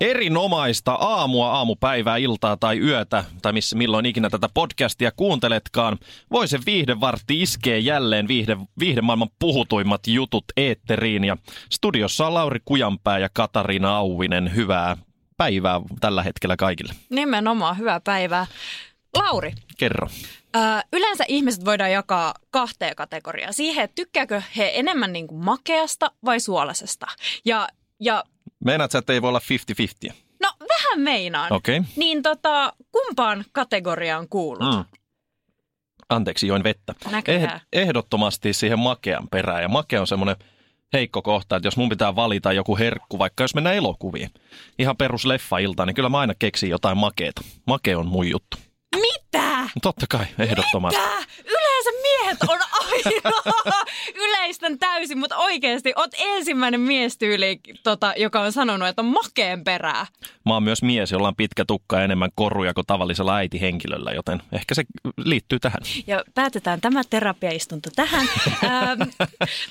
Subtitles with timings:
[0.00, 5.98] Erinomaista aamua, aamupäivää, iltaa tai yötä, tai missä, milloin ikinä tätä podcastia kuunteletkaan.
[6.32, 11.24] Voisen viihdevartti iskee jälleen viihde, viihdemaailman puhutuimmat jutut eetteriin.
[11.24, 11.36] Ja
[11.72, 14.54] studiossa on Lauri Kujanpää ja Katariina Auvinen.
[14.54, 14.96] Hyvää
[15.36, 16.92] päivää tällä hetkellä kaikille.
[17.10, 18.46] Nimenomaan, hyvää päivää.
[19.16, 20.08] Lauri, Kerro.
[20.92, 23.54] Yleensä ihmiset voidaan jakaa kahteen kategoriaan.
[23.54, 27.06] Siihen, että tykkääkö he enemmän niin kuin makeasta vai suolasesta.
[27.44, 27.68] Ja,
[28.00, 28.24] ja
[28.64, 29.40] Meinaat sä, että ei voi olla
[30.08, 30.12] 50-50?
[30.42, 31.52] no vähän meinaan.
[31.52, 31.78] Okei.
[31.78, 31.90] Okay.
[31.96, 34.74] Niin tota, kumpaan kategoriaan kuulut?
[34.74, 34.84] Mm.
[36.08, 36.94] Anteeksi, join vettä.
[37.10, 37.60] Näköjään.
[37.72, 39.62] ehdottomasti siihen makean perään.
[39.62, 40.36] Ja makea on semmoinen
[40.92, 44.30] heikko kohta, että jos mun pitää valita joku herkku, vaikka jos mennään elokuviin,
[44.78, 47.42] ihan perus leffa-ilta, niin kyllä mä aina keksin jotain makeeta.
[47.66, 48.56] Make on mun juttu.
[49.62, 49.72] Mitä?
[49.74, 51.00] No totta kai, ehdottomasti.
[51.00, 51.22] Tää?
[51.44, 53.32] Yleensä miehet on aina
[54.24, 60.06] yleistän täysin, mutta oikeasti oot ensimmäinen miestyyli, tota, joka on sanonut, että on makeen perää.
[60.46, 64.42] Mä oon myös mies, jolla on pitkä tukka ja enemmän koruja kuin tavallisella äitihenkilöllä, joten
[64.52, 64.84] ehkä se
[65.16, 65.80] liittyy tähän.
[66.06, 68.26] Ja päätetään tämä terapiaistunto tähän.
[68.64, 69.02] Ähm,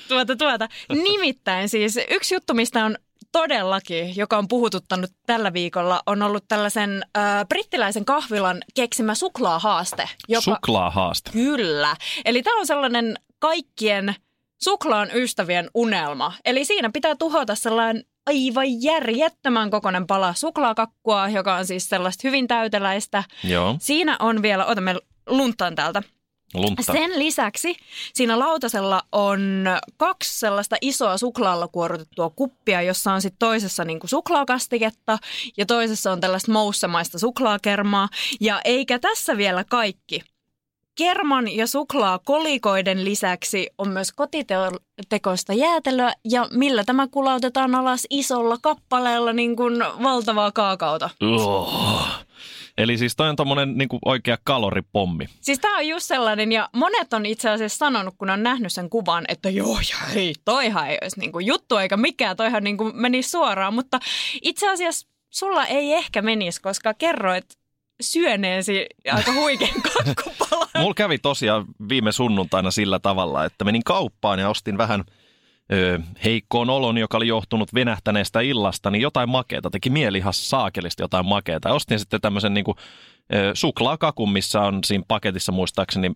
[0.08, 0.68] tuota, tuota.
[0.88, 2.96] Nimittäin siis yksi juttu, mistä on
[3.36, 10.08] todellakin, joka on puhututtanut tällä viikolla, on ollut tällaisen äh, brittiläisen kahvilan keksimä suklaahaaste.
[10.28, 11.30] Joka, Suklaahaaste.
[11.30, 11.96] Kyllä.
[12.24, 14.14] Eli tämä on sellainen kaikkien
[14.62, 16.32] suklaan ystävien unelma.
[16.44, 22.48] Eli siinä pitää tuhota sellainen aivan järjettömän kokoinen pala suklaakakkua, joka on siis sellaista hyvin
[22.48, 23.24] täyteläistä.
[23.44, 26.02] Joo, Siinä on vielä, otamme luntaan täältä.
[26.60, 26.92] Luntta.
[26.92, 27.76] Sen lisäksi
[28.14, 29.64] siinä lautasella on
[29.96, 35.18] kaksi sellaista isoa suklaalla kuorutettua kuppia, jossa on sitten toisessa niinku suklaakastiketta
[35.56, 38.08] ja toisessa on tällaista moussamaista suklaakermaa.
[38.40, 40.20] Ja eikä tässä vielä kaikki.
[40.94, 49.32] Kerman ja suklaakolikoiden lisäksi on myös kotitekoista jäätelöä ja millä tämä kulautetaan alas isolla kappaleella
[49.32, 51.10] niin kuin valtavaa kaakaota.
[51.22, 52.25] Oh.
[52.78, 55.26] Eli siis toi on tommonen niinku oikea kaloripommi.
[55.40, 58.90] Siis tämä on just sellainen, ja monet on itse asiassa sanonut, kun on nähnyt sen
[58.90, 63.30] kuvan, että joo, ja hei, toihan ei olisi niinku juttu eikä mikään, toihan niinku menisi
[63.30, 64.00] suoraan, mutta
[64.42, 67.46] itse asiassa sulla ei ehkä menisi, koska kerroit
[68.00, 70.68] syöneesi aika huikean kakkupalan.
[70.78, 75.04] Mulla kävi tosiaan viime sunnuntaina sillä tavalla, että menin kauppaan ja ostin vähän
[75.72, 79.70] ö, heikkoon olon, joka oli johtunut venähtäneestä illasta, niin jotain makeeta.
[79.70, 81.72] Teki mieli ihan saakelisti jotain makeeta.
[81.72, 82.76] Ostin sitten tämmöisen niin kuin,
[83.34, 86.10] ö, suklaakakun, missä on siinä paketissa muistaakseni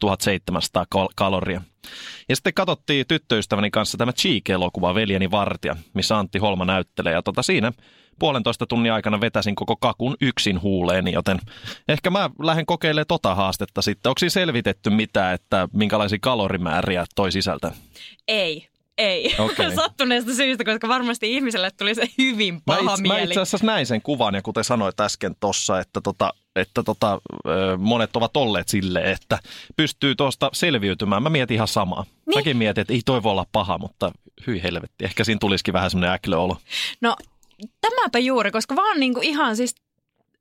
[0.00, 1.62] 1700 kal- kaloria.
[2.28, 7.12] Ja sitten katsottiin tyttöystäväni kanssa tämä Cheek-elokuva Veljeni Vartija, missä Antti Holma näyttelee.
[7.12, 7.72] Ja tota siinä
[8.20, 11.38] puolentoista tunnin aikana vetäsin koko kakun yksin huuleeni, joten
[11.88, 14.10] ehkä mä lähden kokeilemaan tota haastetta sitten.
[14.10, 17.72] Onko siinä selvitetty mitä, että minkälaisia kalorimääriä toi sisältä?
[18.28, 18.69] Ei,
[19.00, 19.34] ei.
[19.38, 19.74] Okei.
[19.76, 23.24] Sattuneesta syystä, koska varmasti ihmiselle tuli se hyvin Mä, paha itse, mä mieli.
[23.30, 27.20] itse asiassa näin sen kuvan, ja kuten sanoit äsken tuossa, että, tota, että tota,
[27.78, 29.38] monet ovat olleet silleen, että
[29.76, 31.22] pystyy tuosta selviytymään.
[31.22, 32.02] Mä mietin ihan samaa.
[32.02, 32.38] Niin.
[32.38, 34.12] Mäkin mietin, että ei toi voi olla paha, mutta
[34.46, 35.04] hyi helvetti.
[35.04, 36.56] Ehkä siinä tulisikin vähän semmoinen äklöolo.
[37.00, 37.16] No
[37.80, 39.74] tämäpä juuri, koska vaan niinku ihan siis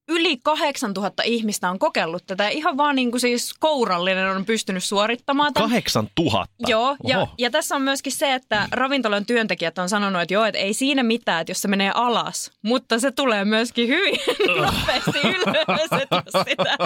[0.09, 2.47] yli 8000 ihmistä on kokeillut tätä.
[2.47, 5.69] Ihan vaan niinku siis kourallinen on pystynyt suorittamaan tämän.
[5.69, 6.55] Kahdeksan tuhatta.
[6.67, 7.33] Joo, ja, Oho.
[7.37, 11.03] ja tässä on myöskin se, että ravintolan työntekijät on sanonut, että joo, että ei siinä
[11.03, 14.19] mitään, että jos se menee alas, mutta se tulee myöskin hyvin
[14.65, 16.77] nopeasti ylös, että jos sitä.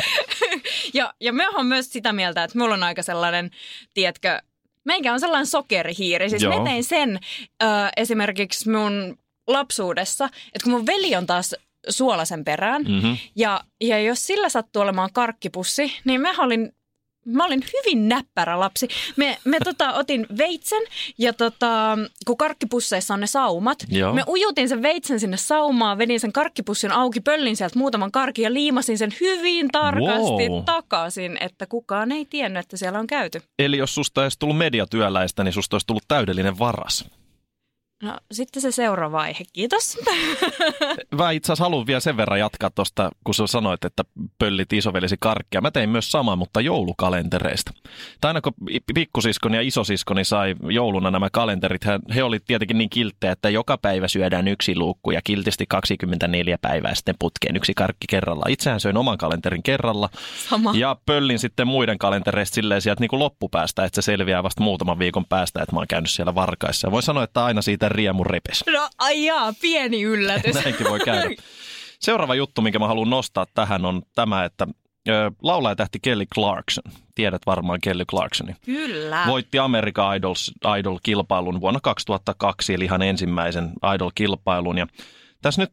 [1.00, 3.51] ja, ja me on myös sitä mieltä, että mulla on aika sellainen,
[3.94, 4.41] tiedätkö,
[4.85, 6.29] meikä on sellainen sokerihiiri.
[6.29, 6.59] Siis Joo.
[6.59, 7.19] mä tein sen
[7.63, 7.66] ö,
[7.97, 9.17] esimerkiksi mun
[9.47, 11.56] lapsuudessa, että kun mun veli on taas
[11.89, 13.17] suolasen perään, Mm-hmm.
[13.35, 16.71] ja, ja jos sillä sattuu olemaan karkkipussi, niin mä olin,
[17.25, 18.88] mä olin hyvin näppärä lapsi.
[19.18, 20.81] Me, me tota, otin veitsen
[21.18, 21.97] ja tota,
[22.27, 24.13] kun karkkipusseissa on ne saumat, Joo.
[24.13, 28.53] me ujutin sen veitsen sinne saumaan, vedin sen karkkipussin auki, pöllin sieltä muutaman karkin ja
[28.53, 30.63] liimasin sen hyvin tarkasti Wow.
[30.65, 33.41] takaisin, että kukaan ei tiennyt, että siellä on käyty.
[33.59, 37.06] Eli jos susta olisi tullut mediatyöläistä, niin susta olisi tullut täydellinen varas.
[38.03, 39.97] No sitten se seuraava aihe, kiitos.
[41.19, 44.03] Mä itse asiassa haluan vielä sen verran jatkaa tuosta, kun sä sanoit, että
[44.39, 45.61] pöllit isovelisi karkkia.
[45.61, 47.71] Mä tein myös sama, mutta joulukalentereista.
[48.21, 48.53] Tai aina kun
[48.94, 51.81] pikkusiskoni ja isosiskoni sai jouluna nämä kalenterit,
[52.15, 56.95] he olivat tietenkin niin kilttejä, että joka päivä syödään yksi luukku ja kiltisti 24 päivää
[56.95, 58.45] sitten putkeen yksi karkki kerralla.
[58.50, 60.09] Itsehän söin oman kalenterin kerralla
[60.50, 60.71] Sama.
[60.75, 65.00] ja pöllin sitten muiden kalentereista silleen sieltä niin kuin loppupäästä, että se selviää vasta muutaman
[65.00, 66.91] viikon päästä, että mä oon käynyt siellä varkaissa.
[66.91, 68.63] Voin sanoa, että aina siitä riemu repes.
[68.74, 70.56] No ai jaa, pieni yllätys.
[70.63, 71.36] Näinkin voi käydä.
[72.00, 74.68] Seuraava juttu, minkä mä haluan nostaa tähän on tämä, että
[75.10, 76.84] ö, laulajatähti Kelly Clarkson,
[77.16, 79.24] tiedät varmaan Kelly Clarksonin, Kyllä.
[79.28, 84.78] voitti American Idols, Idol-kilpailun vuonna 2002, eli ihan ensimmäisen Idol-kilpailun.
[84.78, 84.88] Ja
[85.42, 85.72] tässä nyt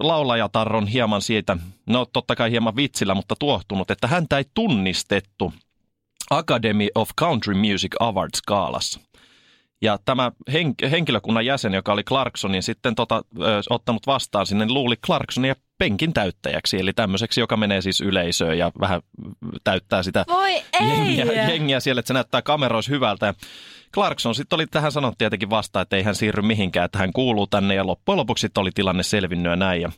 [0.00, 1.56] laulajatar on hieman siitä,
[1.86, 5.52] no totta kai hieman vitsillä, mutta tuohtunut, että häntä ei tunnistettu
[6.30, 9.00] Academy of Country Music Awards-skaalassa.
[9.82, 14.74] Ja tämä hen- henkilökunnan jäsen, joka oli Clarksonin sitten tota, ö, ottanut vastaan sinne, niin
[14.74, 16.80] luuli Clarksonia penkin täyttäjäksi.
[16.80, 19.00] Eli tämmöiseksi, joka menee siis yleisöön ja vähän
[19.64, 20.88] täyttää sitä Voi ei!
[20.88, 23.26] jengiä, jengiä siellä, että se näyttää kameroissa hyvältä.
[23.26, 23.34] Ja
[23.94, 27.46] Clarkson sitten oli tähän sanonut tietenkin vastaan, että ei hän siirry mihinkään, että hän kuuluu
[27.46, 29.82] tänne ja loppujen lopuksi sitten oli tilanne selvinnyt ja näin.
[29.82, 29.92] Ja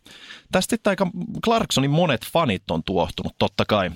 [0.53, 1.07] tästä sitten aika
[1.45, 3.91] Clarksonin monet fanit on tuohtunut, totta kai.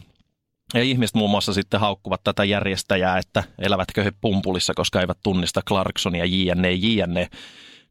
[0.75, 5.62] Ja ihmiset muun muassa sitten haukkuvat tätä järjestäjää, että elävätkö he pumpulissa, koska eivät tunnista
[5.69, 7.29] Clarksonia, jne, jne.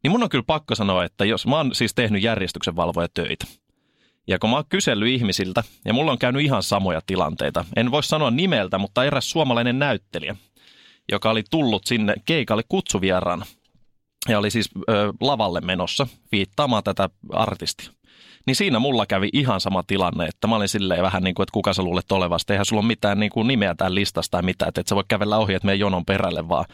[0.03, 3.45] Niin mun on kyllä pakko sanoa, että jos mä oon siis tehnyt järjestyksen valvoja töitä,
[4.27, 8.03] ja kun mä oon kysellyt ihmisiltä, ja mulla on käynyt ihan samoja tilanteita, en voi
[8.03, 10.35] sanoa nimeltä, mutta eräs suomalainen näyttelijä,
[11.11, 13.45] joka oli tullut sinne keikalle kutsuvieraana,
[14.27, 17.96] ja oli siis ö, lavalle menossa viittaamaan tätä artistia.
[18.47, 21.53] Niin siinä mulla kävi ihan sama tilanne, että mä olin silleen vähän niin kuin, että
[21.53, 22.53] kuka sä luulet olevasta.
[22.53, 25.03] Eihän sulla ole mitään niin kuin nimeä tämän listasta tai mitään, että et sä voi
[25.07, 26.65] kävellä ohi, että mene jonon perälle vaan.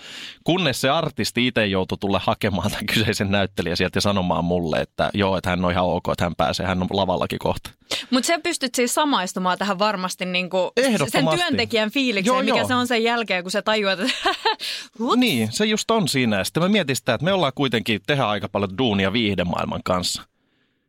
[0.43, 5.09] Kunnes se artisti itse joutui tulla hakemaan tämän kyseisen näyttelijän sieltä ja sanomaan mulle, että
[5.13, 7.69] joo, että hän on ihan ok, että hän pääsee, hän on lavallakin kohta.
[8.09, 11.41] Mutta sä pystyt siis samaistumaan tähän varmasti niinku sen Ehdottomasti.
[11.41, 12.67] työntekijän fiilikseen, Joo, mikä joo.
[12.67, 14.13] se on sen jälkeen, kun se tajuat, että.
[15.15, 16.43] Niin, se just on siinä.
[16.43, 20.23] Sitten mä mietin sitä, että me ollaan kuitenkin tehdä aika paljon duunia viihdemaailman kanssa.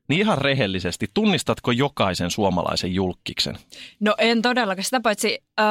[0.08, 3.56] Niin ihan rehellisesti, tunnistatko jokaisen suomalaisen julkkiksen?
[4.00, 4.84] No en todellakaan.
[4.84, 5.66] Sitä paitsi äh,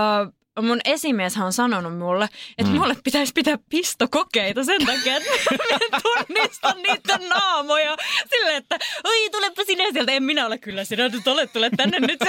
[0.62, 2.80] mun esimies on sanonut mulle, että mm.
[2.80, 7.98] mulle pitäisi pitää pistokokeita sen takia, että mä en tunnista niiden naamoja.
[8.30, 10.12] Silleen, että oi tulepa sinä sieltä.
[10.12, 12.20] En minä ole kyllä sinä nyt ole, tule tänne nyt.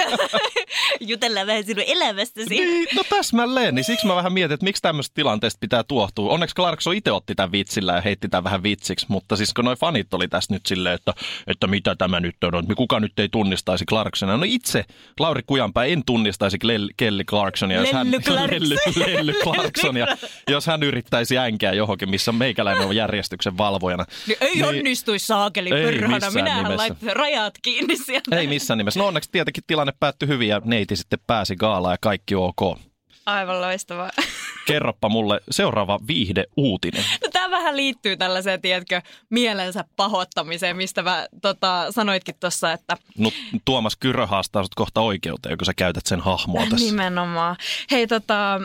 [1.09, 2.49] Jutellaan vähän sinun elämästäsi.
[2.49, 6.31] Niin, no täsmälleen, niin siksi mä vähän mietin, että miksi tämmöistä tilanteesta pitää tuohtua.
[6.31, 9.75] Onneksi Clarkson itse otti tämän vitsillä ja heitti tämän vähän vitsiksi, mutta siis kun noi
[9.75, 11.13] fanit oli tässä nyt silleen, että,
[11.47, 14.37] että mitä tämä nyt on, että kuka nyt ei tunnistaisi Clarksonia.
[14.37, 14.85] No itse,
[15.19, 16.57] Lauri Kujanpää, en tunnistaisi
[16.97, 19.03] Kelly Clarksonia, jos hän, Lelly Clarkson.
[19.03, 20.07] Lelly, Lelly Clarksonia,
[20.49, 24.05] jos hän yrittäisi änkeä johonkin, missä meikäläinen on järjestyksen valvojana.
[24.27, 25.69] Niin ei niin, onnistuisi saakeli
[26.07, 28.35] missään Minähän laittaa rajat kiinni sieltä.
[28.35, 28.99] Ei missään nimessä.
[28.99, 32.79] No onneksi tietenkin tilanne päättyi hyvin ja neiti sitten pääsi gaalaan ja kaikki ok.
[33.25, 34.09] Aivan loistavaa.
[34.67, 37.03] Kerroppa mulle seuraava viihde-uutinen.
[37.23, 43.31] No, tämä vähän liittyy tällaiseen, tiedätkö, mielensä pahoittamiseen, mistä mä, tota, sanoitkin tuossa, että No,
[43.65, 46.85] Tuomas Kyrö haastaa sut kohta oikeuteen, kun sä käytät sen hahmoa tässä.
[46.85, 47.55] nimenomaan.
[47.91, 48.55] Hei tota,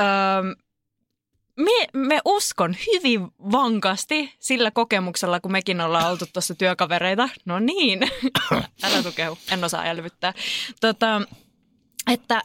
[0.00, 0.48] ähm,
[1.56, 7.28] me, me uskon hyvin vankasti sillä kokemuksella, kun mekin ollaan oltu tuossa työkavereita.
[7.44, 8.00] No niin,
[8.84, 10.34] älä tukehu, en osaa elvyttää.
[10.80, 11.22] Tota,
[12.10, 12.42] että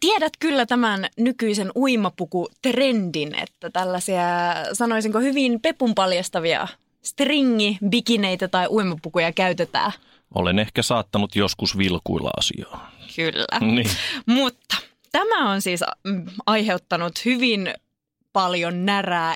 [0.00, 4.24] tiedät kyllä tämän nykyisen uimapuku-trendin, että tällaisia,
[4.72, 6.68] sanoisinko hyvin pepun paljastavia
[7.02, 9.92] stringi-bikineitä tai uimapukuja käytetään.
[10.34, 12.90] Olen ehkä saattanut joskus vilkuilla asiaa.
[13.16, 13.60] Kyllä.
[13.74, 13.90] Niin.
[14.26, 14.76] Mutta
[15.12, 17.74] tämä on siis mm, aiheuttanut hyvin
[18.32, 19.34] paljon närää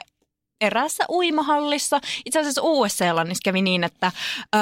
[0.63, 2.01] erässä uimahallissa.
[2.27, 4.13] Itse asiassa Uudessa-Seelannissa kävi niin, että
[4.55, 4.59] ö,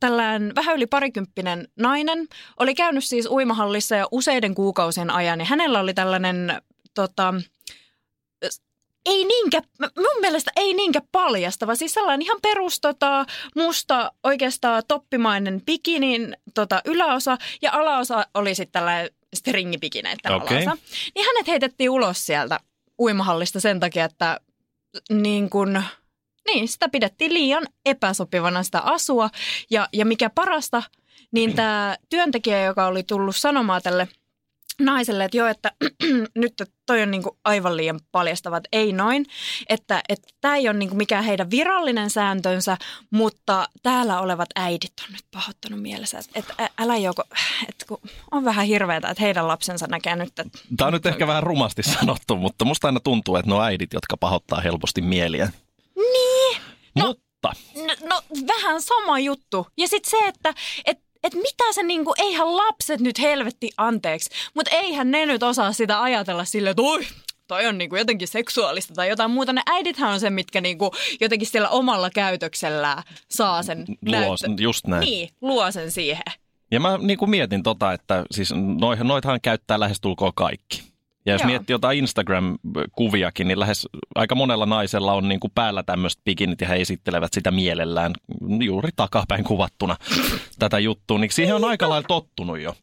[0.00, 2.28] tällään vähän yli parikymppinen nainen
[2.58, 6.62] oli käynyt siis uimahallissa jo useiden kuukausien ajan ja hänellä oli tällainen
[6.94, 7.34] tota,
[9.06, 15.62] ei niinkä, mun mielestä ei niinkä paljastava, siis sellainen ihan perus tota, musta oikeastaan toppimainen
[15.66, 20.56] bikinin tota, yläosa ja alaosa oli sitten tällainen stringipikineiden Okei.
[20.56, 20.82] alaosa.
[21.14, 22.60] Niin hänet heitettiin ulos sieltä
[22.98, 24.40] uimahallista sen takia, että
[25.10, 25.82] niin kun,
[26.46, 29.30] niin, sitä pidettiin liian epäsopivana sitä asua.
[29.70, 30.82] Ja, ja mikä parasta,
[31.32, 34.08] niin tämä työntekijä, joka oli tullut sanomaan tälle
[34.80, 35.72] naiselle, että joo, että
[36.34, 36.52] nyt
[36.86, 39.26] toi on niinku aivan liian paljastava, että ei noin,
[39.68, 40.02] että
[40.40, 42.76] tämä ei ole niinku mikään heidän virallinen sääntönsä,
[43.10, 47.22] mutta täällä olevat äidit on nyt pahoittanut mielessä, että älä joko,
[47.68, 47.98] että kun
[48.30, 51.82] on vähän hirveätä, että heidän lapsensa näkee nyt, että Tämä on nyt ehkä vähän rumasti
[51.82, 55.50] sanottu, mutta musta aina tuntuu, että ne on äidit, jotka pahoittaa helposti mieliä.
[56.96, 57.22] No, Mutta
[57.76, 59.66] No, no vähän sama juttu.
[59.78, 64.70] Ja sitten se, että et, et mitä se niinku, eihän lapset nyt helvetti anteeksi, mutta
[64.70, 67.06] eihän ne nyt osaa sitä ajatella silleen, että oi,
[67.48, 69.52] toi on niinku jotenkin seksuaalista tai jotain muuta.
[69.52, 75.00] Ne äidithän on se, mitkä niinku jotenkin siellä omalla käytöksellään saa sen luo, just näin.
[75.00, 76.24] Niin, luo sen siihen.
[76.70, 80.91] Ja mä niin kuin mietin tota, että siis noihan, noitahan käyttää lähestulkoon kaikki.
[81.26, 81.46] Ja jos Joo.
[81.46, 86.68] miettii jotain Instagram-kuviakin, niin lähes aika monella naisella on niin kuin päällä tämmöiset bikinit ja
[86.68, 88.12] he esittelevät sitä mielellään
[88.60, 89.96] juuri takapäin kuvattuna
[90.58, 91.18] tätä juttua.
[91.18, 92.74] Niin siihen on aika lailla tottunut jo.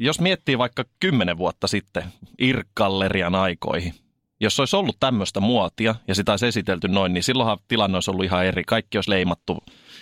[0.00, 2.04] Jos miettii vaikka kymmenen vuotta sitten
[2.38, 3.94] Irk-gallerian aikoihin,
[4.40, 8.24] jos olisi ollut tämmöistä muotia ja sitä olisi esitelty noin, niin silloinhan tilanne olisi ollut
[8.24, 8.64] ihan eri.
[8.64, 9.58] Kaikki olisi leimattu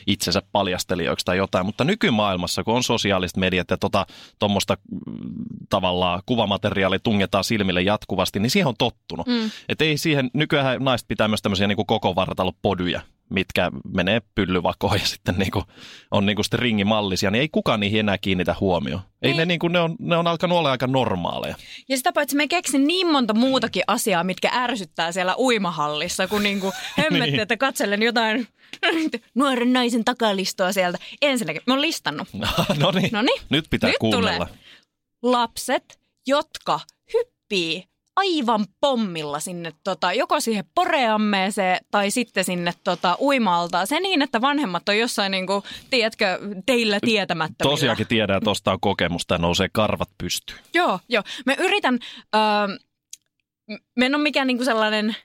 [0.07, 1.67] itsensä paljastelijoiksi tai jotain.
[1.67, 4.07] Mutta nykymaailmassa, kun on sosiaaliset mediat ja tota,
[4.39, 4.77] tuommoista
[5.71, 9.27] tavallaan kuvamateriaalia tungetaan silmille jatkuvasti, niin siihen on tottunut.
[9.27, 9.51] Mm.
[9.69, 13.03] Et ei siihen, nykyään naiset pitää myös tämmöisiä niin koko vartalopodyjä,
[13.35, 15.65] mitkä menee pyllyvakoon ja sitten niin kuin,
[16.11, 19.01] on niin kuin sitten ringimallisia, niin ei kukaan niihin enää kiinnitä huomioon.
[19.23, 19.37] Ei, Ei.
[19.37, 21.55] ne, niin kuin, ne, on, ne on alkanut olla aika normaaleja.
[21.89, 26.73] Ja sitä paitsi me keksin niin monta muutakin asiaa, mitkä ärsyttää siellä uimahallissa, kun niinku
[26.99, 27.41] hemmetti, Niin.
[27.41, 28.49] että katselen jotain
[29.35, 30.99] nuoren naisen takalistoa sieltä.
[31.23, 32.29] Ensinnäkin, mä oon listannut.
[32.79, 33.11] no niin,
[33.51, 34.47] nyt pitää nyt kuunnella.
[34.47, 34.59] tulee.
[35.23, 36.81] Lapset, jotka
[37.15, 37.85] hyppii
[38.17, 43.87] aivan pommilla sinne tota, joko siihen poreammeeseen tai sitten sinne tota, uimaltaan.
[43.87, 47.73] Se niin, että vanhemmat on jossain, niinku, tiedätkö, teillä tietämättömillä.
[47.77, 50.59] Tosiaankin tiedän, että tuosta on kokemusta ja nousee karvat pystyyn.
[50.75, 51.23] Joo, joo.
[51.47, 51.99] Mä yritän,
[52.35, 52.41] öö,
[53.97, 55.17] mä en ole mikään niinku sellainen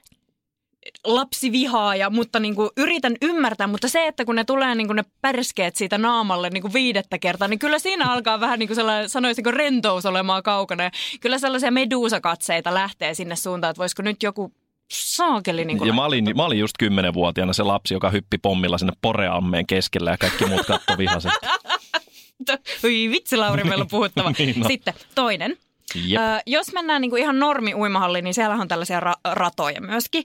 [1.04, 5.98] lapsivihaaja, mutta niinku yritän ymmärtää, mutta se, että kun ne tulee niinku ne pärskeet siitä
[5.98, 10.84] naamalle niinku viidettä kertaa, niin kyllä siinä alkaa vähän niinku sellainen, sanoisinko rentous olemaan kaukana.
[10.84, 14.52] Ja kyllä sellaisia medusakatseita lähtee sinne suuntaan, että voisiko nyt joku
[14.92, 18.92] saakeli niinku Ja mä olin, mä olin just kymmenenvuotiaana se lapsi, joka hyppi pommilla sinne
[19.02, 21.46] poreammeen keskellä ja kaikki muut katto vihaisesti.
[22.84, 24.32] Oi vitsi Lauri, meillä on puhuttava.
[24.38, 24.66] Niin on.
[24.66, 25.56] Sitten toinen.
[25.94, 26.20] Jep.
[26.22, 30.24] Ö, jos mennään niinku ihan normi uimahalliin, niin siellä on tällaisia ra- ratoja myöskin.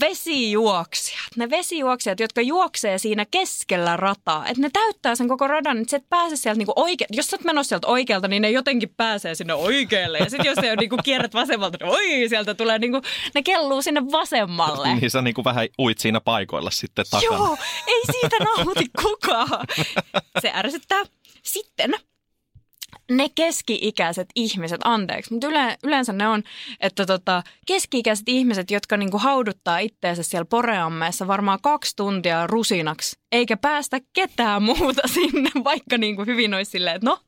[0.00, 5.90] Vesijuoksijat, ne vesijuoksijat, jotka juoksee siinä keskellä rataa, että ne täyttää sen koko radan, että
[5.90, 8.94] sä et pääse sieltä niinku oike- jos sä oot menossa sieltä oikealta, niin ne jotenkin
[8.96, 10.18] pääsee sinne oikealle.
[10.18, 13.00] Ja sitten jos sä niinku kierrät vasemmalta, niin oi, sieltä tulee niinku,
[13.34, 14.94] ne kelluu sinne vasemmalle.
[14.94, 17.36] Niin sä niinku vähän uit siinä paikoilla sitten takana.
[17.36, 19.66] Joo, ei siitä nauti kukaan.
[20.42, 21.02] Se ärsyttää.
[21.42, 21.94] Sitten
[23.10, 26.42] ne keski-ikäiset ihmiset, anteeksi, mutta yle, yleensä ne on,
[26.80, 33.56] että tota, keski-ikäiset ihmiset, jotka niinku hauduttaa itteensä siellä poreammeessa varmaan kaksi tuntia rusinaksi, eikä
[33.56, 37.18] päästä ketään muuta sinne, vaikka niinku hyvin olisi silleen, että no,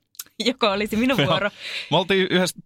[0.44, 1.50] joko olisi minun vuoro.
[1.90, 2.58] Me oltiin yhdessä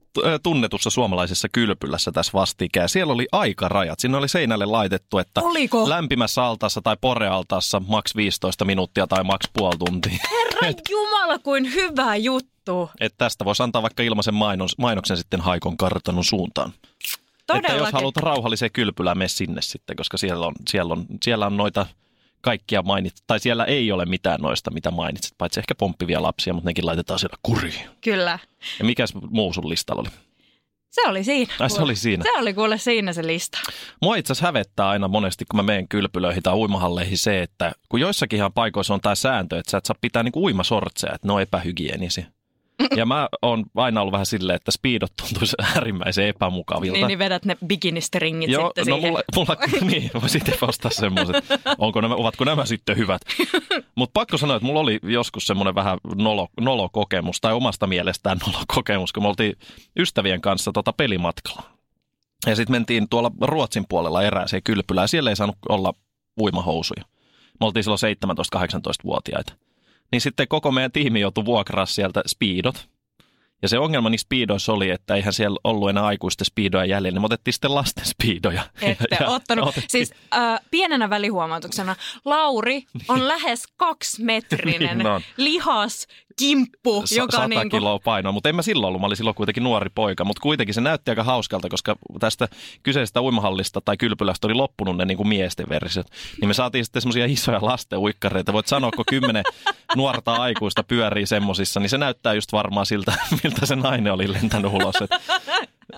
[0.42, 2.88] tunnetussa suomalaisessa kylpylässä tässä vastikään.
[2.88, 4.00] Siellä oli aikarajat.
[4.00, 5.88] Siinä oli seinälle laitettu, että Oliko?
[5.88, 10.18] lämpimässä altaassa tai porealtaassa maks 15 minuuttia tai maks puoli tuntia.
[10.30, 12.51] Herra Jumala, kuin hyvä juttu.
[13.00, 16.70] Että tästä voisi antaa vaikka ilmaisen mainos, mainoksen sitten Haikon kartanon suuntaan.
[16.70, 16.92] Että
[17.54, 17.94] jos Todellakin.
[17.94, 21.86] haluat rauhalliseen kylpylään, mene sinne sitten, koska siellä on, siellä on, siellä on noita
[22.40, 26.68] kaikkia mainit, tai siellä ei ole mitään noista, mitä mainitsit, paitsi ehkä pomppivia lapsia, mutta
[26.68, 27.90] nekin laitetaan siellä kuriin.
[28.00, 28.38] Kyllä.
[28.78, 30.10] Ja mikäs muu sun listalla oli?
[30.90, 31.54] Se oli siinä.
[31.58, 32.22] Ai, se oli siinä.
[32.22, 33.58] Se oli kuule siinä se lista.
[34.02, 38.00] Mua itse asiassa hävettää aina monesti, kun mä menen kylpylöihin tai uimahalleihin se, että kun
[38.00, 41.32] joissakin ihan paikoissa on tämä sääntö, että sä et saa pitää niinku uimasortseja, että ne
[41.32, 42.26] on epähygienisiä.
[42.96, 46.92] Ja mä oon aina ollut vähän silleen, että speedot tuntuisi äärimmäisen epämukavilta.
[46.92, 49.10] Niin, niin vedät ne bikinistringit Joo, sitten no siihen.
[49.10, 49.56] mulla, mulla
[49.90, 51.44] niin, voi sitten ostaa semmoiset.
[51.78, 53.22] Onko nämä, ovatko nämä sitten hyvät?
[53.94, 59.12] Mutta pakko sanoa, että mulla oli joskus semmoinen vähän nolo, nolokokemus, tai omasta mielestään nolokokemus,
[59.12, 59.56] kun me oltiin
[59.98, 61.62] ystävien kanssa tota pelimatkalla.
[62.46, 65.94] Ja sitten mentiin tuolla Ruotsin puolella erääseen kylpylään, ja siellä ei saanut olla
[66.40, 67.04] uimahousuja.
[67.60, 68.16] Me oltiin silloin
[68.56, 69.52] 17-18-vuotiaita.
[70.12, 72.88] Niin sitten koko meidän tiimi joutui vuokraa sieltä speedot.
[73.62, 77.22] Ja se ongelma niissä speedoissa oli, että eihän siellä ollut enää aikuisten speedoja jäljellä, niin
[77.22, 78.62] me otettiin sitten lasten speedoja.
[78.82, 79.68] Ette Ja ottanut.
[79.68, 85.20] otettiin- Siis äh, pienenä välihuomautuksena, Lauri on lähes kaksimetrinen Niin on.
[85.36, 89.06] lihas kimppu, Sa- joka 100 niin kuin, kiloa painoa, mutta en mä silloin ollut, mä
[89.06, 92.48] olin silloin kuitenkin nuori poika, mutta kuitenkin se näytti aika hauskalta, koska tästä
[92.82, 96.06] kyseisestä uimahallista tai kylpylästä oli loppunut ne niin kuin miesten versiot.
[96.40, 98.52] Niin me saatiin sitten semmoisia isoja lasten uikkareita.
[98.52, 99.44] Voit sanoa, kun kymmenen
[99.96, 103.12] nuorta aikuista pyörii semmosissa, niin se näyttää just varmaan siltä,
[103.44, 104.96] miltä se nainen oli lentänyt ulos.
[105.02, 105.10] Et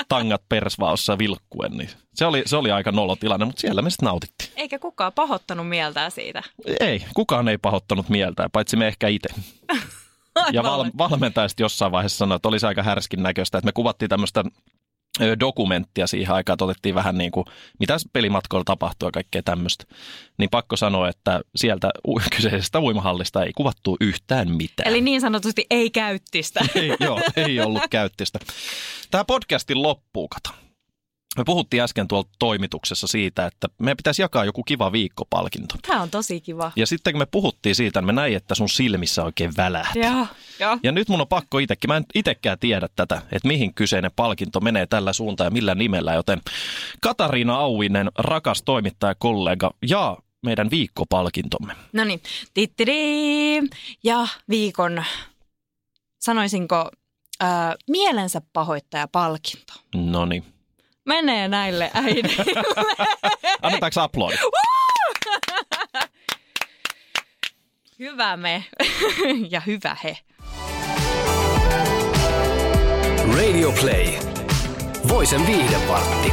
[0.09, 4.51] tangat persvaossa vilkkuen, niin se oli, se oli aika nolotilanne, mutta siellä me sitten nautittiin.
[4.57, 6.43] eikä kukaan pahoittanut mieltään siitä.
[6.81, 9.29] Ei, kukaan ei pahoittanut mieltään, paitsi me ehkä itse.
[10.53, 14.09] Ja val, valmentaja sitten jossain vaiheessa sanoi, että olisi aika härskin näköistä, että me kuvattiin
[14.09, 14.45] tämmöistä
[15.41, 17.45] dokumenttia siihen aikaan, että otettiin vähän niin kuin,
[17.79, 19.85] mitä pelimatkoilla tapahtuu ja kaikkea tämmöistä.
[20.39, 21.91] Niin pakko sanoa, että sieltä
[22.37, 24.89] kyseisestä uimahallista ei kuvattu yhtään mitään.
[24.89, 26.61] Eli niin sanotusti ei käyttistä.
[26.75, 28.39] Ei, joo, ei ollut käyttistä.
[29.11, 30.64] Tämä podcastin loppuu, kato.
[31.39, 35.75] Me puhuttiin äsken tuolla toimituksessa siitä, että me pitäisi jakaa joku kiva viikkopalkinto.
[35.87, 36.73] Tämä on tosi kiva.
[36.77, 39.99] Ja sitten kun me puhuttiin siitä, niin me näin, että sun silmissä oikein välähti.
[39.99, 40.27] Joo,
[40.61, 40.79] joo.
[40.83, 44.61] Ja nyt mun on pakko itsekin, mä en itekään tiedä tätä, että mihin kyseinen palkinto
[44.61, 46.41] menee tällä suuntaan ja millä nimellä, joten
[47.01, 51.75] Katariina Auinen, rakas toimittaja kollega ja meidän viikkopalkintomme.
[51.93, 52.23] No niin.
[54.05, 55.05] Ja viikon,
[56.19, 56.91] sanoisinko,
[57.41, 59.73] ää, mielensä pahoittaja palkinto.
[59.95, 60.54] No niin.
[61.05, 62.45] Menee näille äidille.
[63.63, 64.41] Annetaanko aplodit?
[67.99, 68.65] hyvä me
[69.51, 70.19] ja hyvä he.
[73.39, 74.07] Radio Play.
[75.09, 76.33] Voisen viihdepartti.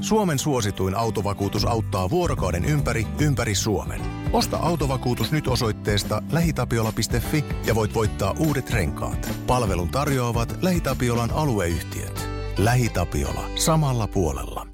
[0.00, 4.19] Suomen suosituin autovakuutus auttaa vuorokauden ympäri, ympäri Suomen.
[4.32, 9.30] Osta autovakuutus nyt osoitteesta lähitapiola.fi ja voit voittaa uudet renkaat.
[9.46, 12.28] Palvelun tarjoavat LähiTapiolan alueyhtiöt.
[12.58, 13.44] LähiTapiola.
[13.54, 14.69] Samalla puolella.